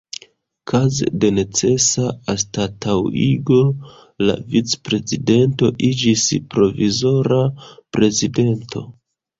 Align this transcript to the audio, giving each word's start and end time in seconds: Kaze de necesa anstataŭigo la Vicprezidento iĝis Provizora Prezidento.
Kaze 0.69 1.09
de 1.23 1.29
necesa 1.35 2.07
anstataŭigo 2.35 3.59
la 4.29 4.37
Vicprezidento 4.57 5.73
iĝis 5.93 6.27
Provizora 6.57 7.43
Prezidento. 7.97 8.89